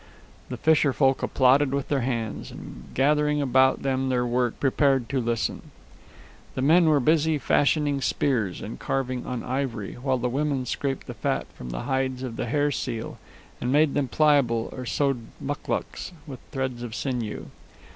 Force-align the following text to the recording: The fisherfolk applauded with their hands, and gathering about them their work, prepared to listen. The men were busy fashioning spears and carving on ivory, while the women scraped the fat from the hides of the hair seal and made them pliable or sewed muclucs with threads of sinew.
The 0.49 0.57
fisherfolk 0.57 1.21
applauded 1.21 1.75
with 1.75 1.89
their 1.89 1.99
hands, 2.01 2.49
and 2.49 2.85
gathering 2.95 3.39
about 3.39 3.83
them 3.83 4.09
their 4.09 4.25
work, 4.25 4.59
prepared 4.59 5.07
to 5.09 5.21
listen. 5.21 5.69
The 6.55 6.63
men 6.63 6.89
were 6.89 6.99
busy 6.99 7.37
fashioning 7.37 8.01
spears 8.01 8.63
and 8.63 8.79
carving 8.79 9.27
on 9.27 9.43
ivory, 9.43 9.93
while 10.01 10.17
the 10.17 10.27
women 10.27 10.65
scraped 10.65 11.05
the 11.05 11.13
fat 11.13 11.45
from 11.53 11.69
the 11.69 11.81
hides 11.81 12.23
of 12.23 12.35
the 12.35 12.47
hair 12.47 12.71
seal 12.71 13.19
and 13.61 13.71
made 13.71 13.93
them 13.93 14.07
pliable 14.07 14.69
or 14.75 14.87
sewed 14.87 15.27
muclucs 15.39 16.13
with 16.25 16.39
threads 16.51 16.81
of 16.81 16.95
sinew. 16.95 17.51